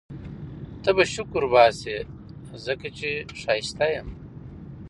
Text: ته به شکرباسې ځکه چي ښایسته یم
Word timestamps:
ته 0.83 0.89
به 0.95 1.03
شکرباسې 1.13 1.97
ځکه 2.65 2.87
چي 2.97 3.11
ښایسته 3.39 3.87
یم 3.95 4.09